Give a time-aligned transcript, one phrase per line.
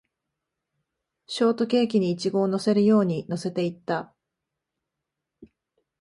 [1.27, 4.15] ショートケーキにイチゴを乗せるように乗せていった